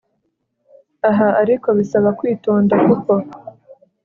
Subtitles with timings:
[1.09, 3.13] aha ariko bisaba kwitonda kuko